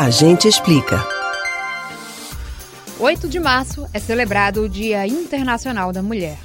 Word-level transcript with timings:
A 0.00 0.10
gente 0.10 0.46
explica. 0.46 1.04
8 3.00 3.28
de 3.28 3.40
março 3.40 3.84
é 3.92 3.98
celebrado 3.98 4.62
o 4.62 4.68
Dia 4.68 5.04
Internacional 5.04 5.92
da 5.92 6.00
Mulher. 6.00 6.38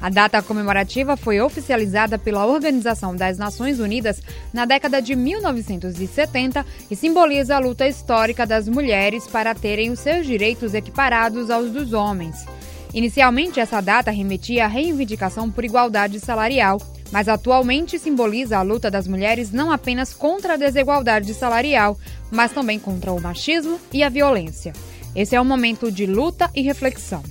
A 0.00 0.10
data 0.10 0.42
comemorativa 0.42 1.16
foi 1.16 1.40
oficializada 1.40 2.18
pela 2.18 2.44
Organização 2.44 3.14
das 3.14 3.38
Nações 3.38 3.78
Unidas 3.78 4.20
na 4.52 4.64
década 4.64 5.00
de 5.00 5.14
1970 5.14 6.66
e 6.90 6.96
simboliza 6.96 7.54
a 7.54 7.60
luta 7.60 7.86
histórica 7.86 8.44
das 8.44 8.68
mulheres 8.68 9.24
para 9.28 9.54
terem 9.54 9.92
os 9.92 10.00
seus 10.00 10.26
direitos 10.26 10.74
equiparados 10.74 11.48
aos 11.48 11.70
dos 11.70 11.92
homens. 11.92 12.44
Inicialmente, 12.92 13.60
essa 13.60 13.80
data 13.80 14.10
remetia 14.10 14.64
à 14.64 14.66
reivindicação 14.66 15.48
por 15.48 15.64
igualdade 15.64 16.18
salarial, 16.18 16.80
mas 17.10 17.28
atualmente 17.28 17.98
simboliza 17.98 18.58
a 18.58 18.62
luta 18.62 18.90
das 18.90 19.06
mulheres 19.06 19.52
não 19.52 19.70
apenas 19.70 20.12
contra 20.12 20.54
a 20.54 20.56
desigualdade 20.56 21.32
salarial, 21.34 21.98
mas 22.30 22.52
também 22.52 22.78
contra 22.78 23.12
o 23.12 23.20
machismo 23.20 23.80
e 23.92 24.02
a 24.02 24.08
violência. 24.08 24.72
Esse 25.14 25.34
é 25.34 25.40
um 25.40 25.44
momento 25.44 25.90
de 25.90 26.06
luta 26.06 26.50
e 26.54 26.62
reflexão. 26.62 27.22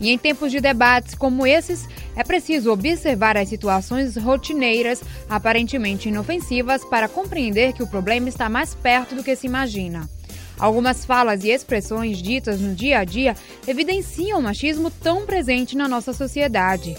E 0.00 0.10
em 0.10 0.18
tempos 0.18 0.52
de 0.52 0.60
debates 0.60 1.14
como 1.14 1.46
esses, 1.46 1.88
é 2.14 2.22
preciso 2.22 2.72
observar 2.72 3.36
as 3.36 3.48
situações 3.48 4.16
rotineiras, 4.16 5.02
aparentemente 5.28 6.08
inofensivas, 6.08 6.84
para 6.84 7.08
compreender 7.08 7.72
que 7.72 7.82
o 7.82 7.86
problema 7.86 8.28
está 8.28 8.48
mais 8.48 8.74
perto 8.74 9.14
do 9.14 9.24
que 9.24 9.34
se 9.34 9.46
imagina. 9.46 10.08
Algumas 10.58 11.04
falas 11.04 11.44
e 11.44 11.50
expressões 11.50 12.18
ditas 12.18 12.60
no 12.60 12.74
dia 12.74 12.98
a 12.98 13.04
dia 13.04 13.36
evidenciam 13.66 14.40
o 14.40 14.42
machismo 14.42 14.90
tão 14.90 15.24
presente 15.24 15.76
na 15.76 15.88
nossa 15.88 16.12
sociedade. 16.12 16.96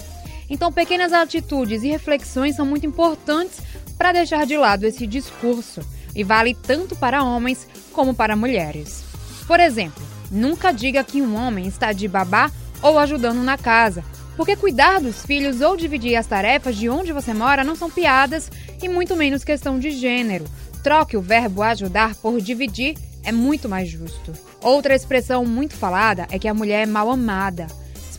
Então, 0.49 0.71
pequenas 0.71 1.13
atitudes 1.13 1.83
e 1.83 1.89
reflexões 1.89 2.55
são 2.55 2.65
muito 2.65 2.85
importantes 2.85 3.61
para 3.97 4.11
deixar 4.11 4.45
de 4.45 4.57
lado 4.57 4.85
esse 4.85 5.05
discurso 5.05 5.81
e 6.15 6.23
vale 6.23 6.55
tanto 6.55 6.95
para 6.95 7.23
homens 7.23 7.67
como 7.91 8.13
para 8.13 8.35
mulheres. 8.35 9.03
Por 9.45 9.59
exemplo, 9.59 10.03
nunca 10.31 10.71
diga 10.71 11.03
que 11.03 11.21
um 11.21 11.35
homem 11.35 11.67
está 11.67 11.91
de 11.91 12.07
babá 12.07 12.51
ou 12.81 12.97
ajudando 12.97 13.43
na 13.43 13.57
casa, 13.57 14.03
porque 14.35 14.55
cuidar 14.55 15.01
dos 15.01 15.25
filhos 15.25 15.61
ou 15.61 15.75
dividir 15.75 16.15
as 16.15 16.25
tarefas 16.25 16.77
de 16.77 16.87
onde 16.87 17.11
você 17.11 17.33
mora 17.33 17.63
não 17.63 17.75
são 17.75 17.89
piadas 17.89 18.49
e 18.81 18.87
muito 18.87 19.15
menos 19.15 19.43
questão 19.43 19.77
de 19.77 19.91
gênero. 19.91 20.45
Troque 20.81 21.17
o 21.17 21.21
verbo 21.21 21.61
ajudar 21.61 22.15
por 22.15 22.39
dividir 22.39 22.95
é 23.23 23.31
muito 23.31 23.67
mais 23.67 23.89
justo. 23.89 24.31
Outra 24.61 24.95
expressão 24.95 25.45
muito 25.45 25.75
falada 25.75 26.25
é 26.31 26.39
que 26.39 26.47
a 26.47 26.53
mulher 26.53 26.83
é 26.83 26.85
mal 26.85 27.09
amada. 27.09 27.67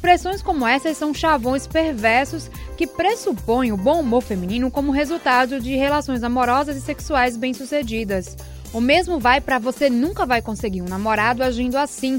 Expressões 0.01 0.41
como 0.41 0.67
essas 0.67 0.97
são 0.97 1.13
chavões 1.13 1.67
perversos 1.67 2.51
que 2.75 2.87
pressupõem 2.87 3.71
o 3.71 3.77
bom 3.77 4.01
humor 4.01 4.23
feminino 4.23 4.71
como 4.71 4.93
resultado 4.93 5.61
de 5.61 5.77
relações 5.77 6.23
amorosas 6.23 6.75
e 6.75 6.81
sexuais 6.81 7.37
bem-sucedidas. 7.37 8.35
O 8.73 8.81
mesmo 8.81 9.21
vai 9.21 9.43
para 9.43 9.59
você 9.59 9.91
nunca 9.91 10.25
vai 10.25 10.41
conseguir 10.41 10.81
um 10.81 10.89
namorado 10.89 11.43
agindo 11.43 11.77
assim. 11.77 12.19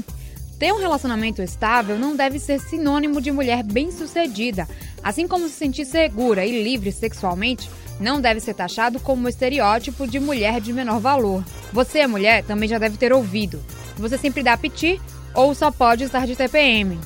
Ter 0.60 0.72
um 0.72 0.78
relacionamento 0.78 1.42
estável 1.42 1.98
não 1.98 2.14
deve 2.14 2.38
ser 2.38 2.60
sinônimo 2.60 3.20
de 3.20 3.32
mulher 3.32 3.64
bem-sucedida, 3.64 4.68
assim 5.02 5.26
como 5.26 5.48
se 5.48 5.54
sentir 5.54 5.84
segura 5.84 6.46
e 6.46 6.62
livre 6.62 6.92
sexualmente 6.92 7.68
não 7.98 8.20
deve 8.20 8.38
ser 8.38 8.54
taxado 8.54 9.00
como 9.00 9.24
um 9.24 9.28
estereótipo 9.28 10.06
de 10.06 10.20
mulher 10.20 10.60
de 10.60 10.72
menor 10.72 11.00
valor. 11.00 11.44
Você, 11.72 12.06
mulher, 12.06 12.44
também 12.44 12.68
já 12.68 12.78
deve 12.78 12.96
ter 12.96 13.12
ouvido. 13.12 13.60
Você 13.96 14.16
sempre 14.16 14.44
dá 14.44 14.56
piti 14.56 15.00
ou 15.34 15.52
só 15.52 15.72
pode 15.72 16.04
estar 16.04 16.28
de 16.28 16.36
TPM. 16.36 16.96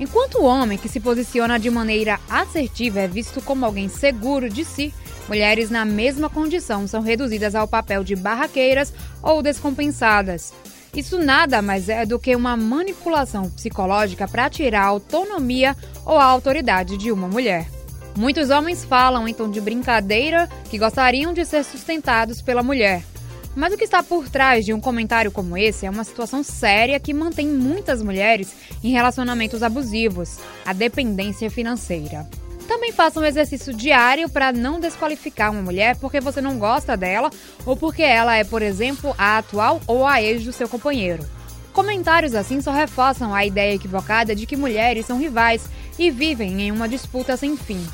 Enquanto 0.00 0.38
o 0.38 0.44
homem 0.44 0.78
que 0.78 0.88
se 0.88 0.98
posiciona 0.98 1.58
de 1.58 1.68
maneira 1.68 2.18
assertiva 2.30 3.00
é 3.00 3.06
visto 3.06 3.42
como 3.42 3.66
alguém 3.66 3.86
seguro 3.86 4.48
de 4.48 4.64
si, 4.64 4.94
mulheres 5.28 5.68
na 5.68 5.84
mesma 5.84 6.30
condição 6.30 6.88
são 6.88 7.02
reduzidas 7.02 7.54
ao 7.54 7.68
papel 7.68 8.02
de 8.02 8.16
barraqueiras 8.16 8.94
ou 9.22 9.42
descompensadas. 9.42 10.54
Isso 10.96 11.18
nada 11.18 11.60
mais 11.60 11.90
é 11.90 12.06
do 12.06 12.18
que 12.18 12.34
uma 12.34 12.56
manipulação 12.56 13.50
psicológica 13.50 14.26
para 14.26 14.48
tirar 14.48 14.84
a 14.84 14.86
autonomia 14.86 15.76
ou 16.06 16.18
a 16.18 16.24
autoridade 16.24 16.96
de 16.96 17.12
uma 17.12 17.28
mulher. 17.28 17.68
Muitos 18.16 18.48
homens 18.48 18.82
falam 18.82 19.28
em 19.28 19.34
tom 19.34 19.50
de 19.50 19.60
brincadeira 19.60 20.48
que 20.70 20.78
gostariam 20.78 21.34
de 21.34 21.44
ser 21.44 21.62
sustentados 21.62 22.40
pela 22.40 22.62
mulher. 22.62 23.04
Mas 23.54 23.72
o 23.72 23.76
que 23.76 23.84
está 23.84 24.02
por 24.02 24.28
trás 24.28 24.64
de 24.64 24.72
um 24.72 24.80
comentário 24.80 25.32
como 25.32 25.56
esse 25.56 25.84
é 25.84 25.90
uma 25.90 26.04
situação 26.04 26.42
séria 26.42 27.00
que 27.00 27.12
mantém 27.12 27.48
muitas 27.48 28.02
mulheres 28.02 28.54
em 28.82 28.92
relacionamentos 28.92 29.62
abusivos, 29.62 30.38
a 30.64 30.72
dependência 30.72 31.50
financeira. 31.50 32.28
Também 32.68 32.92
faça 32.92 33.18
um 33.18 33.24
exercício 33.24 33.74
diário 33.74 34.28
para 34.28 34.52
não 34.52 34.78
desqualificar 34.78 35.50
uma 35.50 35.62
mulher 35.62 35.96
porque 35.96 36.20
você 36.20 36.40
não 36.40 36.56
gosta 36.56 36.96
dela 36.96 37.28
ou 37.66 37.76
porque 37.76 38.02
ela 38.02 38.36
é, 38.36 38.44
por 38.44 38.62
exemplo, 38.62 39.12
a 39.18 39.38
atual 39.38 39.80
ou 39.88 40.06
a 40.06 40.22
ex 40.22 40.44
do 40.44 40.52
seu 40.52 40.68
companheiro. 40.68 41.26
Comentários 41.72 42.34
assim 42.34 42.60
só 42.60 42.70
reforçam 42.70 43.34
a 43.34 43.44
ideia 43.44 43.74
equivocada 43.74 44.36
de 44.36 44.46
que 44.46 44.56
mulheres 44.56 45.06
são 45.06 45.18
rivais 45.18 45.68
e 45.98 46.12
vivem 46.12 46.62
em 46.62 46.70
uma 46.70 46.88
disputa 46.88 47.36
sem 47.36 47.56
fim. 47.56 47.84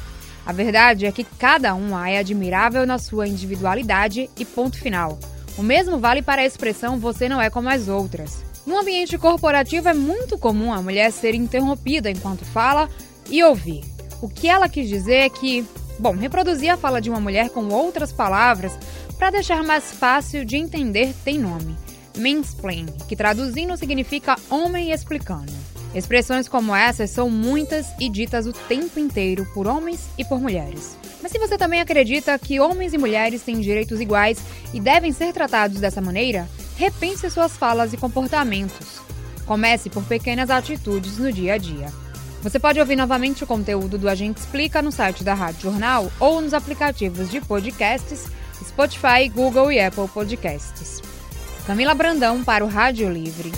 A 0.44 0.52
verdade 0.52 1.06
é 1.06 1.12
que 1.12 1.24
cada 1.24 1.74
uma 1.74 2.10
é 2.10 2.18
admirável 2.18 2.86
na 2.86 2.98
sua 2.98 3.26
individualidade 3.26 4.28
e 4.38 4.44
ponto 4.44 4.78
final. 4.78 5.18
O 5.58 5.62
mesmo 5.62 5.98
vale 5.98 6.20
para 6.20 6.42
a 6.42 6.46
expressão 6.46 6.98
você 6.98 7.28
não 7.28 7.40
é 7.40 7.48
como 7.48 7.68
as 7.68 7.88
outras. 7.88 8.44
No 8.66 8.78
ambiente 8.78 9.16
corporativo 9.16 9.88
é 9.88 9.94
muito 9.94 10.36
comum 10.36 10.72
a 10.72 10.82
mulher 10.82 11.10
ser 11.12 11.34
interrompida 11.34 12.10
enquanto 12.10 12.44
fala 12.44 12.90
e 13.30 13.42
ouvir. 13.42 13.84
O 14.20 14.28
que 14.28 14.48
ela 14.48 14.68
quis 14.68 14.88
dizer 14.88 15.16
é 15.16 15.28
que, 15.28 15.64
bom, 15.98 16.14
reproduzir 16.14 16.70
a 16.70 16.76
fala 16.76 17.00
de 17.00 17.08
uma 17.08 17.20
mulher 17.20 17.50
com 17.50 17.68
outras 17.68 18.12
palavras 18.12 18.76
para 19.16 19.30
deixar 19.30 19.62
mais 19.62 19.92
fácil 19.92 20.44
de 20.44 20.56
entender 20.56 21.14
tem 21.24 21.38
nome. 21.38 21.76
Mansplain, 22.18 22.86
que 23.08 23.16
traduzindo 23.16 23.76
significa 23.76 24.36
homem 24.50 24.90
explicando. 24.90 25.52
Expressões 25.94 26.48
como 26.48 26.74
essas 26.74 27.10
são 27.10 27.30
muitas 27.30 27.86
e 27.98 28.10
ditas 28.10 28.46
o 28.46 28.52
tempo 28.52 28.98
inteiro 28.98 29.46
por 29.54 29.66
homens 29.66 30.08
e 30.18 30.24
por 30.24 30.40
mulheres. 30.40 30.96
Mas 31.22 31.32
se 31.32 31.38
você 31.38 31.56
também 31.56 31.80
acredita 31.80 32.38
que 32.38 32.60
homens 32.60 32.92
e 32.92 32.98
mulheres 32.98 33.42
têm 33.42 33.60
direitos 33.60 34.00
iguais 34.00 34.38
e 34.72 34.80
devem 34.80 35.12
ser 35.12 35.32
tratados 35.32 35.80
dessa 35.80 36.00
maneira, 36.00 36.48
repense 36.76 37.28
suas 37.30 37.56
falas 37.56 37.92
e 37.92 37.96
comportamentos. 37.96 39.00
Comece 39.44 39.88
por 39.88 40.04
pequenas 40.04 40.50
atitudes 40.50 41.18
no 41.18 41.32
dia 41.32 41.54
a 41.54 41.58
dia. 41.58 41.92
Você 42.42 42.58
pode 42.58 42.78
ouvir 42.78 42.96
novamente 42.96 43.42
o 43.42 43.46
conteúdo 43.46 43.98
do 43.98 44.08
Agente 44.08 44.40
Explica 44.40 44.82
no 44.82 44.92
site 44.92 45.24
da 45.24 45.34
Rádio 45.34 45.62
Jornal 45.62 46.12
ou 46.20 46.40
nos 46.40 46.54
aplicativos 46.54 47.30
de 47.30 47.40
podcasts 47.40 48.26
Spotify, 48.64 49.28
Google 49.28 49.72
e 49.72 49.80
Apple 49.80 50.08
Podcasts. 50.08 51.00
Camila 51.66 51.94
Brandão 51.94 52.44
para 52.44 52.64
o 52.64 52.68
Rádio 52.68 53.10
Livre. 53.10 53.52